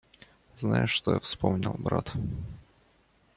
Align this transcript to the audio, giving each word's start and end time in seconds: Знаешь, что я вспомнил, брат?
Знаешь, 0.55 0.89
что 0.89 1.13
я 1.13 1.19
вспомнил, 1.19 1.75
брат? 1.77 2.13